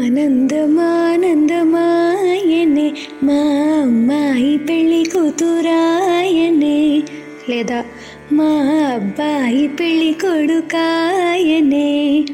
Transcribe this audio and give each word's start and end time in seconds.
ఆనందమానందమాయనే 0.00 2.94
మా 3.22 3.82
అమ్మాయి 3.82 4.58
పెళ్ళి 4.58 5.04
కూతురాయనే. 5.04 7.02
లేదా 7.48 7.84
మా 8.32 8.70
అబ్బాయి 8.94 9.68
పెళ్ళి 9.68 10.12
కొడుకాయనే. 10.12 12.24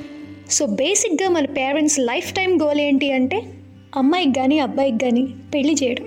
సో 0.50 0.66
బేసిక్గా 0.66 1.28
మన 1.28 1.46
పేరెంట్స్ 1.46 2.00
లైఫ్ 2.00 2.32
టైం 2.32 2.62
గోల్ 2.62 2.80
ఏంటి 2.80 3.12
అంటే 3.12 3.42
అమ్మాయికి 3.96 4.32
కానీ 4.32 4.58
అబ్బాయికి 4.58 4.98
కానీ 4.98 5.34
పెళ్ళి 5.54 5.76
చేయడం. 5.82 6.04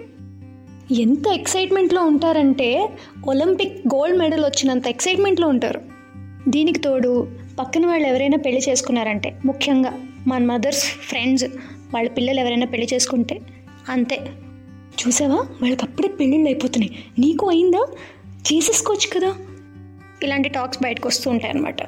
ఎంత 0.92 1.28
ఎక్సైట్మెంట్లో 1.28 2.02
ఉంటారంటే 2.02 2.90
ఒలింపిక్ 3.28 3.88
గోల్డ్ 3.88 4.18
మెడల్ 4.18 4.46
వచ్చినంత 4.46 4.88
ఎక్సైట్మెంట్లో 4.88 5.48
ఉంటారు. 5.48 5.82
దీనికి 6.50 6.80
తోడు 6.80 7.28
పక్కన 7.60 7.86
వాళ్ళు 7.86 8.08
ఎవరైనా 8.08 8.38
పెళ్ళి 8.38 8.62
చేసుకున్నారంటే 8.70 9.36
ముఖ్యంగా 9.46 9.94
మన 10.28 10.46
మదర్స్ 10.46 10.84
ఫ్రెండ్స్ 10.84 11.46
వాళ్ళ 11.94 12.10
పిల్లలు 12.10 12.40
ఎవరైనా 12.40 12.66
పెళ్ళి 12.66 12.88
చేసుకుంటే 12.94 13.42
అంతే. 13.90 14.20
చూసావా? 15.08 15.36
వాళ్ళకి 15.36 15.86
అప్పుడే 15.86 16.08
పెళ్ళిళ్ళు 16.08 16.48
అయిపోతున్నాయి. 16.48 17.06
నీకు 17.20 17.50
అయిందా? 17.50 17.88
చేసేసుకోవచ్చు 18.28 19.20
కదా. 19.20 19.36
ఇలాంటి 20.24 20.50
టాక్స్ 20.50 20.84
బయటకు 20.84 21.08
వస్తూ 21.08 21.32
ఉంటాయి 21.32 21.52
అన్నమాట. 21.52 21.84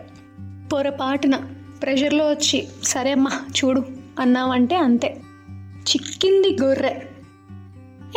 పొరపాటున 0.73 1.35
ప్రెషర్లో 1.84 2.30
వచ్చి 2.30 2.67
సరే 2.84 3.11
అమ్మా 3.11 3.31
చూడు 3.31 3.84
అన్నావంటే 4.20 4.75
అంతే. 4.75 5.17
చిక్కింది 5.80 6.58
గొర్రె. 6.63 6.94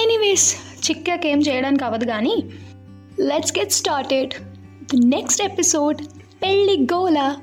ఎనీవేస్ 0.03 0.57
చిక్కాక 0.91 1.27
ఏం 1.27 1.41
చేయడానికి 1.41 1.85
అవ్వదు 1.85 2.05
కానీ 2.05 2.43
let's 3.21 3.59
get 3.59 3.73
started. 3.73 4.33
The 4.85 5.07
next 5.07 5.43
episode 5.43 6.03
పెళ్ళి 6.43 6.87
గోలా. 6.95 7.37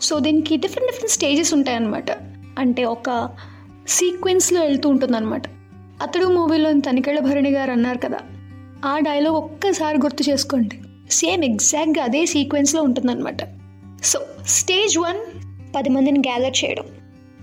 సో 0.00 0.18
దీనికి 0.18 0.56
డిఫరెంట్ 0.56 0.92
డిఫరెంట్ 0.92 1.12
స్టేజెస్ 1.12 1.54
ఉంటాయన్నమాట. 1.54 2.10
అంటే 2.58 2.84
ఒక 2.84 3.30
సీక్వెన్స్లో 3.88 4.60
వెళ్తూ 4.60 4.88
ఉంటుందన్నమాట. 4.88 5.42
అతడు 6.02 6.26
మూవీలోని 6.26 6.80
తనికెళ్ళ 6.80 7.20
భరణి 7.20 7.50
గారు 7.50 7.70
అన్నారు 7.70 7.98
కదా 7.98 8.18
ఆ 8.84 8.98
డైలాగ్ 8.98 9.36
ఒక్కసారి 9.36 9.98
గుర్తు 9.98 10.30
చేసుకోండి. 10.30 10.80
సేమ్ 11.10 11.44
ఎగ్జాక్ట్గా 11.44 12.04
అదే 12.04 12.26
సీక్వెన్స్లో 12.26 12.82
ఉంటుందన్నమాట. 12.82 13.36
సో 14.04 14.20
స్టేజ్ 14.46 14.98
వన్ 14.98 15.18
పది 15.76 15.88
మందిని 15.88 16.18
గ్యాదర్ 16.18 16.64
చేయడం. 16.64 16.84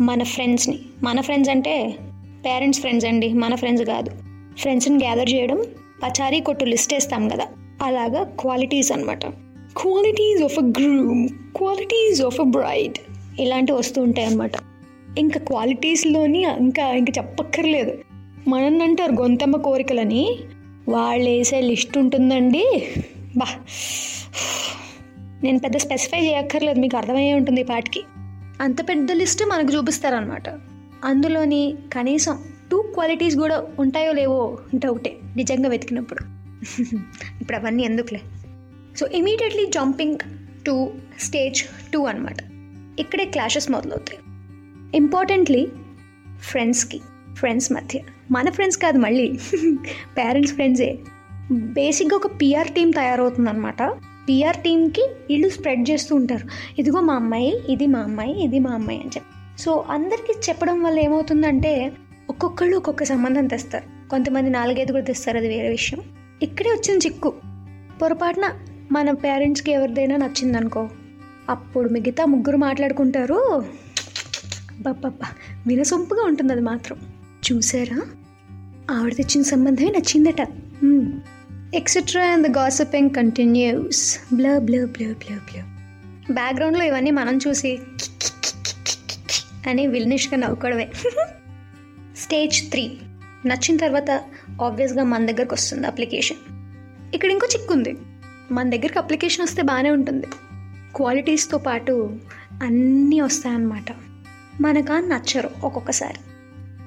మన 0.02 0.24
ఫ్రెండ్స్ని 0.24 0.80
మన 1.04 1.22
ఫ్రెండ్స్ 1.22 1.50
అంటే 1.50 1.96
పేరెంట్స్ 2.46 2.82
ఫ్రెండ్స్ 2.82 3.06
అండి. 3.06 3.34
మన 3.34 3.56
ఫ్రెండ్స్ 3.56 3.86
కాదు. 3.86 4.12
ఫ్రెండ్స్ని 4.58 4.98
గ్యాదర్ 4.98 5.34
చేయడం 5.34 5.66
పచారీ 6.04 6.40
కొట్టు 6.40 6.66
లిస్ట్ 6.66 6.94
వేస్తాం 6.94 7.30
కదా. 7.30 7.48
అలాగా 7.82 8.24
క్వాలిటీస్ 8.24 8.92
అనమాట 8.92 9.20
qualities 9.78 10.44
of 10.44 10.60
a 10.60 10.62
groom 10.62 11.30
qualities 11.56 12.22
of 12.22 12.42
a 12.42 12.44
bride 12.44 12.94
ఇలాంటివి 13.42 13.78
వస్తూ 13.78 14.02
ఉంటాయి 14.02 14.28
అన్నమాట. 14.28 14.52
ఇంకా 15.18 15.40
క్వాలిటీస్లోని 15.40 16.46
ఇంకా 16.46 16.88
ఇంకా 16.88 17.14
చెప్పక్కర్లేదు. 17.18 17.98
మనల్ని 18.48 18.84
అంటారు 18.84 19.12
గొంతమ్మ 19.12 19.56
కోరికలని. 19.56 20.40
వాళ్ళు 20.90 21.30
వేసే 21.30 21.62
లిస్ట్ 21.62 21.98
ఉంటుందండి. 21.98 22.88
బా. 23.38 23.46
నేను 25.44 25.60
పెద్ద 25.60 25.78
స్పెసిఫై 25.78 26.20
చేయక్కర్లేదు 26.20 26.80
మీకు 26.80 26.98
అర్థమయ్యే 26.98 27.34
ఉంటుంది 27.34 27.62
ఈ 27.62 27.64
పాటికి. 27.64 28.04
అంత 28.62 28.90
పెద్ద 28.90 29.12
లిస్ట్ 29.12 29.44
మనకు 29.44 29.76
చూపిస్తారనమాట 29.76 30.50
అందులోని 31.06 31.76
కనీసం 31.94 32.38
టూ 32.72 32.82
క్వాలిటీస్ 32.82 33.36
కూడా 33.36 33.68
ఉంటాయో 33.80 34.12
లేవో 34.12 34.58
డౌటే 34.76 35.18
నిజంగా 35.36 35.70
వెతికినప్పుడు. 35.70 36.20
ఇప్పుడు 37.42 37.58
అవన్నీ 37.58 37.84
ఎందుకులే? 37.84 38.22
So 38.98 39.08
immediately 39.08 39.66
jumping 39.66 40.18
to 40.66 40.94
stage 41.20 41.64
two 41.94 42.06
అనమాట 42.06 42.36
ఇక్కడే 43.00 43.26
క్లాషెస్ 43.26 43.72
మొదలవుతాయి. 43.72 44.20
ఇంపార్టెంట్లీ 44.98 45.68
ఫ్రెండ్స్కి 46.40 47.02
ఫ్రెండ్స్ 47.34 47.72
మధ్య. 47.72 48.00
మన 48.32 48.50
ఫ్రెండ్స్ 48.50 48.78
కాదు 48.78 48.98
మళ్ళీ 48.98 49.40
పేరెంట్స్ 50.18 50.54
ఫ్రెండ్సే. 50.54 51.00
బేసిక్గా 51.52 52.16
ఒక 52.16 52.28
పిఆర్ 52.28 52.68
టీం 52.68 52.92
తయారవుతుందన్నమాట. 52.92 53.84
పిఆర్ 54.30 54.56
టీంకి 54.56 55.02
వీళ్ళు 55.02 55.50
స్ప్రెడ్ 55.50 55.90
చేస్తూ 55.90 56.16
ఉంటారు. 56.16 56.48
ఇదిగో 56.80 57.02
మా 57.02 57.16
అమ్మాయి 57.16 57.62
ఇది 57.70 57.88
మా 57.88 58.00
అమ్మాయి 58.00 58.44
ఇది 58.44 58.60
మా 58.60 58.72
అమ్మాయి 58.72 59.00
అని 59.00 59.10
చెప్పి. 59.10 59.62
సో 59.62 59.86
అందరికీ 59.90 60.34
చెప్పడం 60.50 60.84
వల్ల 60.84 61.00
ఏమవుతుందంటే 61.00 61.92
ఒక్కొక్కళ్ళు 62.30 62.78
ఒక్కొక్క 62.78 63.04
సంబంధం 63.04 63.48
తెస్తారు. 63.48 64.10
కొంతమంది 64.10 64.50
నాలుగైదు 64.50 64.92
కూడా 64.92 65.04
తెస్తారు 65.04 65.38
అది 65.38 65.48
వేరే 65.48 65.70
విషయం. 65.70 66.00
ఇక్కడే 66.42 66.70
వచ్చిన 66.70 66.98
చిక్కు. 66.98 67.34
పొరపాటున 68.02 68.60
మన 68.92 69.12
పేరెంట్స్కి 69.12 69.72
ఎవరిదైనా 69.72 70.18
నచ్చిందనుకో. 70.18 70.90
అప్పుడు 71.50 71.90
మిగతా 71.90 72.26
ముగ్గురు 72.26 72.58
మాట్లాడుకుంటారు. 72.58 73.66
బాబ్బా 74.80 75.12
వినసొంపుగా 75.68 76.24
ఉంటుంది 76.24 76.54
అది 76.54 76.62
మాత్రం. 76.62 76.98
చూసారా? 77.52 78.02
ఆవిడ 78.92 79.14
తెచ్చిన 79.14 79.44
సంబంధమే 79.44 79.88
నచ్చిందట. 79.88 80.48
Etcetera 81.76 82.26
and 82.26 82.48
the 82.48 82.58
gossiping 82.58 83.10
continues 83.10 84.20
blah 84.36 84.58
blah 84.58 84.86
blah 84.86 85.06
blah 85.06 85.36
blah 85.36 85.64
బ్యాక్గ్రౌండ్లో 86.34 86.86
ఇవన్నీ 86.86 87.12
మనం 87.12 87.40
చూసి 87.48 87.80
అని 89.68 89.88
విల్నిష్గా 89.88 90.38
నవ్వుకోవడమే. 90.38 90.90
స్టేజ్ 92.18 92.70
త్రీ 92.72 92.98
నచ్చిన 93.46 93.78
తర్వాత 93.78 94.12
ఆబ్వియస్గా 94.62 95.04
మన 95.04 95.26
దగ్గరకు 95.26 95.54
వస్తుంది 95.54 95.88
అప్లికేషన్ 95.88 96.38
ఇక్కడ 97.14 97.32
ఇంకో 97.32 97.48
చిక్కుంది. 97.58 97.98
మన 98.52 98.70
దగ్గరికి 98.70 99.00
అప్లికేషన్ 99.00 99.44
వస్తే 99.44 99.62
బాగానే 99.62 99.90
ఉంటుంది. 99.90 100.28
క్వాలిటీస్తో 100.96 101.58
పాటు 101.58 102.18
అన్నీ 102.64 103.20
వస్తాయన్నమాట. 103.20 103.86
మనకు 104.62 104.92
నచ్చరు 104.92 105.50
ఒక్కొక్కసారి. 105.64 106.20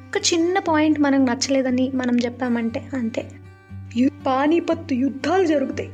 ఒక 0.08 0.34
చిన్న 0.34 0.58
పాయింట్ 0.58 1.00
మనకు 1.00 1.22
నచ్చలేదని 1.22 1.92
మనం 1.94 2.16
చెప్పామంటే 2.16 2.88
అంతే. 2.94 3.22
పానీపత్తు 3.22 4.24
పానీపత్ 4.24 4.92
యుద్ధాలు 4.92 5.46
జరుగుతాయి. 5.46 5.88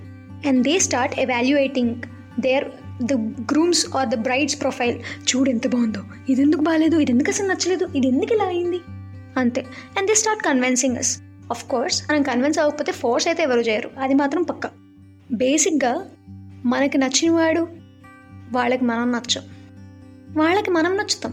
And 0.49 0.63
they 0.63 0.79
start 0.79 1.21
evaluating 1.21 1.95
their 2.41 2.65
the 3.03 3.13
grooms 3.53 3.97
or 3.97 4.09
the 4.09 4.15
brides 4.15 4.61
profile 4.61 5.01
చూడు 5.01 5.51
ఎంత 5.51 5.69
బాగుందో. 5.69 6.03
ఇది 6.29 6.43
ఎందుకు 6.43 6.61
బాగాలేదు 6.61 6.97
ఇది 6.97 7.13
ఎందుకు 7.13 7.31
అసలు 7.31 7.49
నచ్చలేదు? 7.49 7.89
ఇది 7.97 8.09
ఎందుకు 8.09 8.35
ఇలా 8.35 8.45
అయింది? 8.45 8.81
అంతే. 9.37 9.61
And 9.99 10.09
they 10.09 10.15
start 10.15 10.43
convincing 10.43 10.97
us 10.97 11.19
of 11.51 11.65
course 11.65 12.03
మనం 12.11 12.23
కన్విన్స్ 12.23 12.59
అవ్వకపోతే 12.59 12.93
ఫోర్స్ 12.93 13.29
అయితే 13.29 13.43
ఎవరు 13.43 13.61
చేయరు. 13.61 13.91
అది 14.01 14.15
మాత్రం 14.15 14.43
పక్క. 14.43 14.84
బేసిక్గా 15.35 16.07
మనకి 16.65 16.99
నచ్చిన 16.99 17.31
వాడు 17.31 17.69
వాళ్ళకి 18.53 18.85
మనం 18.85 19.13
నచ్చం. 19.13 19.43
వాళ్ళకి 20.37 20.71
మనం 20.71 20.97
నచ్చుతాం. 20.97 21.33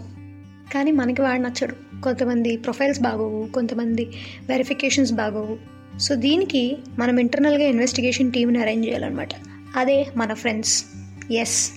కానీ 0.74 0.92
మనకి 0.92 1.22
వాడు 1.22 1.42
నచ్చడు. 1.42 2.02
కొంతమంది 2.02 2.58
ప్రొఫైల్స్ 2.58 3.00
బాగోవు 3.00 3.48
కొంతమంది 3.48 4.10
వెరిఫికేషన్స్ 4.50 5.14
బాగోవు. 5.14 5.58
సో 6.00 6.16
దీనికి 6.16 6.78
మనం 7.00 7.18
ఇంటర్నల్గా 7.18 7.64
ఇన్వెస్టిగేషన్ 7.64 8.32
టీమ్ని 8.32 8.62
అరేంజ్ 8.62 8.88
చేయాలన్నమాట. 8.88 9.30
అదే 9.76 10.12
మన 10.18 10.34
friends. 10.34 10.86
Yes 11.32 11.72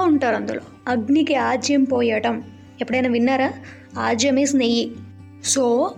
ఉంటారు 0.00 0.36
అందులో. 0.36 0.60
అగ్నికి 0.88 1.34
ఆజ్యం 1.34 1.84
పోయటం. 1.84 2.42
ఎప్పుడైనా 2.80 3.08
విన్నారా? 3.08 3.52
ఆజ్యం 3.98 4.38
ఈజ్ 4.38 4.54
నెయ్యి 4.54 4.92
సో 5.44 5.94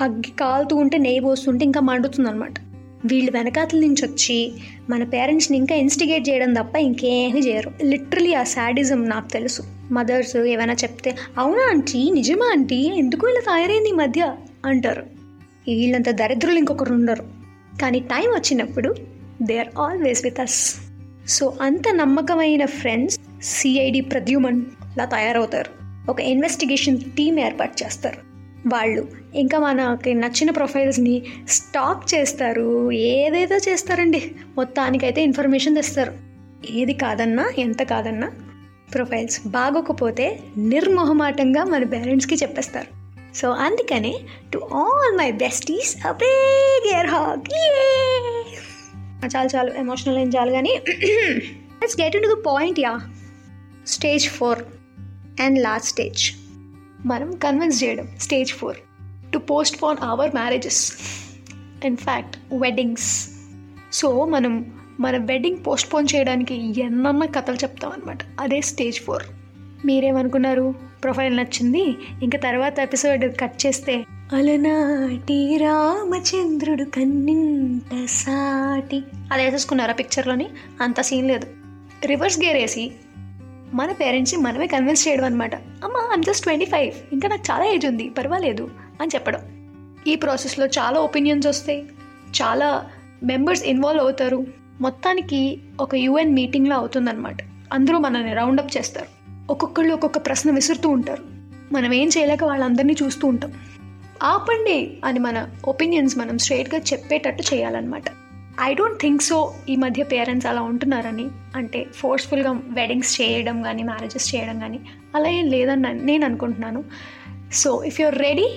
అగ్గి 0.00 0.32
కాలుతూ 0.40 0.76
ఉంటే 0.76 0.98
నెయ్యి 0.98 1.20
పోస్తుంటే 1.20 1.64
ఇంకా 1.64 1.80
మండుతుంది 1.80 2.28
అనమాట 2.28 2.54
వీళ్ళు 3.04 3.32
వెనకాతల 3.32 3.78
నుంచి 3.78 4.06
వచ్చి 4.06 4.52
మన 4.90 5.04
పేరెంట్స్ని 5.04 5.58
ఇంకా 5.58 5.74
ఇన్స్టిగేట్ 5.74 6.28
చేయడం 6.28 6.52
తప్ప 6.52 6.76
ఇంకేమీ 6.76 7.40
చేయరు. 7.40 7.70
లిటరలీ 7.84 8.34
ఆ 8.34 8.42
శాడిజం 8.42 9.08
నాకు 9.08 9.28
తెలుసు. 9.28 9.62
మదర్స్ 9.92 10.36
ఏమైనా 10.36 10.72
చెప్తే 10.72 11.16
అవునా 11.38 11.62
ఆంటీ? 11.70 12.10
నిజమా 12.10 12.46
ఆంటీ? 12.46 12.76
ఎందుకు 12.76 13.28
ఇలా 13.28 13.40
తయారైంది 13.40 13.88
ఈ 13.88 13.92
మధ్య? 13.92 14.36
అంటారు. 14.66 15.02
వీళ్ళంత 15.68 16.10
దరిద్రులు 16.10 16.58
ఇంకొకరు 16.58 16.94
ఉండరు 16.94 17.33
కానీ 17.82 18.00
టైం 18.00 18.30
వచ్చినప్పుడు 18.30 18.94
they 19.42 19.58
are 19.58 19.68
always 19.78 20.24
with 20.24 20.40
us 20.40 20.76
so 21.28 21.54
అంత 21.60 21.82
నమ్మకమైన 21.92 22.64
ఫ్రెండ్స్ 22.64 23.20
సిఐడి 23.42 24.00
ప్రద్యుమన్ 24.00 24.62
లా 24.98 25.04
తయారవుతారు. 25.04 25.70
ఒక 26.10 26.20
ఇన్వెస్టిగేషన్ 26.20 27.00
టీం 27.00 27.38
ఏర్పాటు 27.38 27.84
చేస్తారు. 27.84 28.16
వాళ్ళు 28.68 29.08
ఇంకా 29.34 29.58
మనకి 29.58 30.14
నచ్చిన 30.14 30.50
ప్రొఫైల్స్ని 30.50 31.22
స్టాక్ 31.48 32.14
చేస్తారు. 32.14 32.92
ఏదేదో 32.92 33.56
చేస్తారండి. 33.56 34.30
మొత్తానికైతే 34.56 35.22
ఇన్ఫర్మేషన్ 35.22 35.76
తెస్తారు. 35.76 36.12
ఏది 36.70 36.94
కాదన్నా 36.94 37.52
ఎంత 37.58 37.82
కాదన్నా 37.82 38.32
ప్రొఫైల్స్ 38.94 39.48
బాగోకపోతే 39.48 40.40
నిర్మోహమాటంగా 40.56 41.64
మన 41.64 41.84
పేరెంట్స్కి 41.84 42.34
చెప్పేస్తారు. 42.34 43.03
సో 43.34 43.46
అందుకనే 43.64 44.12
to 44.50 44.58
all 44.74 45.16
my 45.16 45.30
besties 45.42 45.92
a 46.06 46.12
big 46.22 46.86
ear 46.92 47.06
hug 47.06 47.48
చాలు 49.34 49.48
చాలు 49.54 49.70
ఎమోషనల్ 49.78 50.18
ఏం 50.18 50.28
చాలు 50.28 50.52
కానీ 50.52 50.72
let's 51.80 51.98
get 52.00 52.16
in 52.16 52.24
to 52.24 52.30
the 52.34 52.38
point 52.46 52.80
yeah 52.80 52.94
stage 53.86 54.26
four 54.28 54.60
and 55.40 55.58
last 55.58 55.88
stage 55.88 56.22
మనం 57.06 57.30
కన్విన్స్ 57.36 57.78
చేయడం 57.84 58.06
stage 58.18 58.52
four 58.52 58.78
to 59.32 59.38
postpone 59.82 59.98
our 60.02 60.32
marriages 60.34 60.82
in fact 61.84 62.36
weddings 62.54 63.10
so 63.92 64.08
మనం 64.26 64.54
మన 65.00 65.16
wedding 65.24 65.60
post 65.66 65.88
phone 65.92 66.08
చేయడానికి 66.14 66.56
ఎన్నన్నా 66.82 67.26
కథలు 67.26 67.56
చెప్తాం 67.56 67.92
అనమాట 67.92 68.18
అదే 68.40 68.60
స్టేజ్ 68.70 68.98
ఫోర్ 69.00 69.24
మీరేమనుకున్నారు? 69.84 70.74
ప్రొఫైల్ 71.02 71.36
నచ్చింది. 71.36 71.96
ఇంకా 72.22 72.38
తర్వాత 72.38 72.78
ఎపిసోడ్ 72.78 73.40
కట్ 73.40 73.66
చేస్తే. 73.66 74.04
అలనాటి 74.32 75.56
రామచంద్రుడు 75.56 76.84
కన్నింట 76.84 78.06
సాటి. 78.06 79.02
అది 79.32 79.44
వేసేసుకున్నారా 79.44 79.92
పిక్చర్లోని 79.92 80.48
అంత 80.80 81.00
సీన్ 81.00 81.28
లేదు. 81.28 81.46
రివర్స్ 82.06 82.38
గేర్ 82.38 82.56
వేసి 82.56 82.92
మన 83.72 83.92
పేరెంట్స్ని 83.92 84.40
మనమే 84.40 84.66
కన్విన్స్ 84.66 85.08
చేయడం 85.08 85.24
అనమాట 85.24 85.54
అమ్మ 85.54 86.10
ఐమ్ 86.14 86.22
జస్ట్ 86.22 86.42
ట్వంటీ 86.42 86.64
ఫైవ్ 86.64 86.92
ఇంకా 87.12 87.28
నాకు 87.28 87.42
చాలా 87.50 87.64
ఏజ్ 87.64 87.86
ఉంది. 87.86 88.08
పర్వాలేదు 88.08 88.70
అని 89.00 89.10
చెప్పడం. 89.14 89.40
ఈ 90.06 90.14
ప్రాసెస్లో 90.14 90.66
చాలా 90.66 91.00
ఒపీనియన్స్ 91.00 91.46
వస్తాయి. 91.46 91.82
చాలా 92.42 92.90
మెంబర్స్ 93.24 93.64
ఇన్వాల్వ్ 93.64 94.02
అవుతారు. 94.02 94.46
మొత్తానికి 94.80 95.58
ఒక 95.80 95.94
యుఎన్ 95.94 96.34
మీటింగ్లో 96.34 96.76
అవుతుందన్నమాట. 96.76 97.36
అందరూ 97.72 97.98
మనల్ని 97.98 98.34
రౌండప్ 98.34 98.76
చేస్తారు. 98.76 99.23
ఒక్కొక్కళ్ళు 99.50 99.94
ఒక్కొక్క 99.94 100.18
ప్రశ్న 100.18 100.50
విసురుతూ 100.50 100.88
ఉంటారు. 100.88 101.22
మనం 101.72 101.94
ఏం 101.94 102.08
చేయలేక 102.08 102.44
వాళ్ళందరినీ 102.44 102.96
చూస్తూ 103.02 103.28
ఉంటాం. 103.28 103.52
ఆపండి 104.22 104.98
అని 105.04 105.18
మన 105.18 105.48
ఒపీనియన్స్ 105.64 106.18
మనం 106.18 106.38
స్ట్రైట్గా 106.38 106.80
చెప్పేటట్టు 106.80 107.54
చేయాలన్నమాట. 107.54 108.02
ఐ 108.60 108.74
డోంట్ 108.74 109.00
థింక్ 109.00 109.22
సో 109.22 109.54
ఈ 109.68 109.76
మధ్య 109.76 110.02
పేరెంట్స్ 110.02 110.46
అలా 110.46 110.62
ఉంటున్నారని. 110.62 111.28
అంటే 111.56 111.86
ఫోర్స్ఫుల్గా 111.94 112.60
వెడ్డింగ్స్ 112.68 113.20
చేయడం 113.20 113.62
కానీ 113.62 113.82
మ్యారేజెస్ 113.82 114.34
చేయడం 114.34 114.58
కానీ 114.58 114.80
అలా 115.14 115.28
ఏం 115.28 115.50
లేదని 115.50 116.04
నేను 116.04 116.24
అనుకుంటున్నాను. 116.24 116.84
So 117.52 117.84
if 117.84 118.00
you're 118.00 118.18
ready 118.18 118.48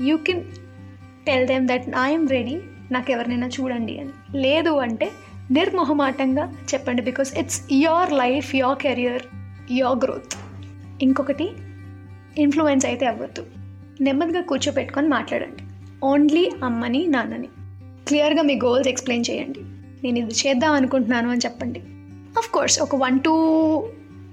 you 0.00 0.16
can 0.16 0.44
tell 1.26 1.46
them 1.46 1.68
that 1.68 1.84
I'm 2.02 2.28
ready 2.28 2.60
నాకు 2.90 3.12
ఎవరినైనా 3.12 3.46
చూడండి 3.46 3.98
అని. 3.98 4.38
లేదు 4.38 4.70
అంటే 4.70 5.10
నిర్మొహమాటంగా 5.50 6.52
చెప్పండి 6.74 7.02
because 7.02 7.34
it's 7.38 7.62
your 7.72 8.12
life 8.12 8.54
your 8.54 8.78
career 8.78 9.22
your 9.70 9.98
growth 9.98 10.36
ఇంకొకటి 11.02 11.50
ఇన్ఫ్లుయెన్స్ 12.38 12.86
అయితే 12.86 13.06
అవ్వద్దు. 13.06 13.46
నెమ్మదిగా 14.00 14.42
కూర్చోపెట్టుకొని 14.42 15.08
మాట్లాడండి. 15.08 15.62
ఓన్లీ 16.04 16.52
అమ్మని 16.64 17.06
నాన్నని. 17.06 17.48
క్లియర్గా 18.06 18.42
మీ 18.42 18.54
గోల్స్ 18.54 18.88
ఎక్స్ప్లెయిన్ 18.88 19.24
చేయండి. 19.30 19.60
నేను 20.04 20.18
ఇది 20.18 20.34
చేద్దాం 20.34 20.72
అనుకుంటున్నాను 20.72 21.30
అని 21.30 21.40
చెప్పండి. 21.44 21.80
అఫ్ 22.38 22.50
కోర్స్ 22.50 22.80
ఒక 22.80 22.96
వన్ 22.96 23.20
టూ 23.20 23.32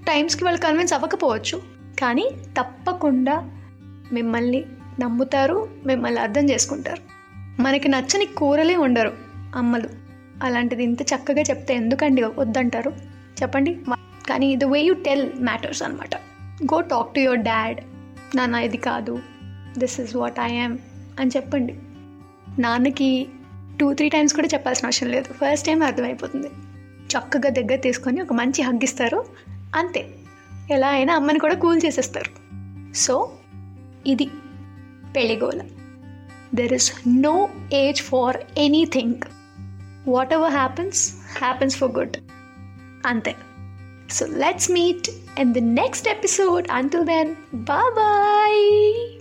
టైమ్స్కి 0.08 0.44
వాళ్ళు 0.44 0.60
కన్విన్స్ 0.60 0.94
అవ్వకపోవచ్చు. 0.94 1.62
కానీ 2.00 2.30
తప్పకుండా 2.60 3.50
మిమ్మల్ని 4.12 4.64
నమ్ముతారు 5.00 5.68
మిమ్మల్ని 5.86 6.20
అర్థం 6.20 6.50
చేసుకుంటారు. 6.50 7.02
మనకి 7.62 7.88
నచ్చని 7.88 8.26
కూరలే 8.26 8.76
ఉండరు 8.76 9.12
అమ్మలు. 9.56 9.88
అలాంటిది 10.42 10.84
ఇంత 10.84 11.02
చక్కగా 11.02 11.42
చెప్తే 11.42 11.74
ఎందుకండి 11.74 12.22
వద్దంటారు? 12.22 12.92
చెప్పండి. 13.42 13.78
కానీ 14.28 14.56
the 14.56 14.64
way 14.64 14.80
you 14.82 14.94
tell 14.94 15.30
matters 15.40 15.82
అనమాట 15.82 16.14
go 16.62 16.80
talk 16.80 17.14
to 17.14 17.20
your 17.20 17.38
dad 17.38 17.80
నాన్న 18.36 18.54
ఇది 18.54 18.76
కాదు. 18.76 19.20
This 19.78 20.00
is 20.00 20.16
what 20.16 20.40
I 20.40 20.54
am 20.54 20.78
అని 21.20 21.30
చెప్పండి. 21.36 21.74
నాన్నకి 22.58 23.28
టూ 23.80 23.94
త్రీ 23.94 24.08
టైమ్స్ 24.08 24.34
కూడా 24.34 24.48
చెప్పాల్సిన 24.54 24.86
అవసరం 24.86 25.10
లేదు. 25.10 25.32
ఫస్ట్ 25.32 25.66
టైం 25.66 25.82
అర్థమైపోతుంది. 25.82 26.50
చక్కగా 27.12 27.50
దగ్గర 27.50 27.76
తీసుకొని 27.76 28.20
ఒక 28.22 28.32
మంచి 28.32 28.62
హగ్గిస్తారు 28.62 29.24
అంతే. 29.76 30.14
ఎలా 30.70 30.88
అయినా 30.88 31.14
అమ్మని 31.14 31.38
కూడా 31.38 31.54
కూల్ 31.54 31.80
చేసేస్తారు. 31.84 32.30
సో 32.94 33.32
ఇది 34.06 34.30
పెళ్ళిగోల 35.16 35.60
there 36.54 36.72
is 36.72 36.92
no 37.08 37.48
age 37.72 38.02
for 38.02 38.36
anything 38.58 39.14
whatever 40.32 40.52
happens 40.52 41.12
happens 41.38 41.76
for 41.76 41.90
good 41.90 42.16
అంతే. 43.06 43.34
So 44.12 44.26
let's 44.26 44.68
meet 44.68 45.08
in 45.38 45.54
the 45.54 45.60
next 45.62 46.06
episode. 46.06 46.66
Until 46.68 47.02
then, 47.02 47.36
bye 47.52 47.90
bye. 47.96 49.11